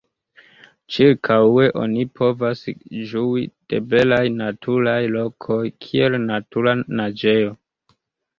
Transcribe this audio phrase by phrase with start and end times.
[0.93, 2.63] Ĉirkaŭe oni povas
[3.11, 3.43] ĝui
[3.75, 7.55] de belaj naturaj lokoj, kiel natura naĝejo.